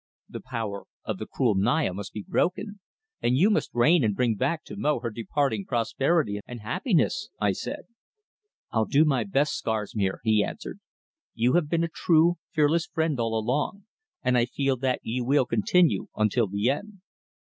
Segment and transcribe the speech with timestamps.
[0.27, 2.79] "The power of the cruel Naya must be broken,
[3.21, 7.51] and you must reign and bring back to Mo her departing prosperity and happiness," I
[7.51, 7.83] said.
[8.71, 10.79] "I'll do my best, Scarsmere," he answered.
[11.35, 13.83] "You have been a true, fearless friend all along,
[14.23, 17.01] and I feel that you will continue until the end."